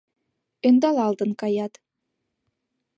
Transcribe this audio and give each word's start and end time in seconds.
Ӧндалалтын 0.67 1.31
каят. 1.41 1.73